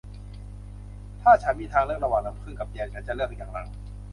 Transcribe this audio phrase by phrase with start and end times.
[1.21, 3.67] ถ้าฉันมีทางเลือกระหว่างน้ำผึ้งกับแยมฉันจะเลือกอย่างหลัง